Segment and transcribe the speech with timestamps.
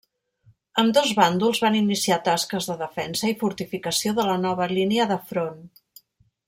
[0.83, 5.65] Ambdós bàndols van iniciar tasques de defensa i fortificació de la nova línia de front.